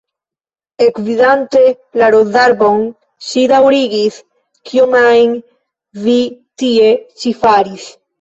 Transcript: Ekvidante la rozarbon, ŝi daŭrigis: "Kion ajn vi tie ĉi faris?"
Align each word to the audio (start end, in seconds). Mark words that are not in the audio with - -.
Ekvidante 0.83 1.59
la 2.01 2.07
rozarbon, 2.15 2.79
ŝi 3.25 3.43
daŭrigis: 3.51 4.17
"Kion 4.71 4.97
ajn 5.01 5.37
vi 6.07 6.17
tie 6.63 6.89
ĉi 7.21 7.35
faris?" 7.45 7.87